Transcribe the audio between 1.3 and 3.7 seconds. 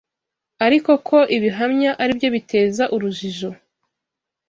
ibihamya ari byo biteza urujijo